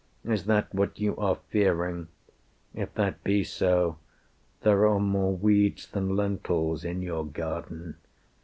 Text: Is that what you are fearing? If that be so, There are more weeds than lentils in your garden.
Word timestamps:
Is 0.23 0.45
that 0.45 0.73
what 0.73 0.99
you 0.99 1.15
are 1.17 1.35
fearing? 1.49 2.07
If 2.73 2.91
that 2.95 3.23
be 3.23 3.43
so, 3.43 3.99
There 4.61 4.87
are 4.87 4.99
more 4.99 5.35
weeds 5.37 5.85
than 5.87 6.15
lentils 6.15 6.83
in 6.83 7.03
your 7.03 7.23
garden. 7.23 7.97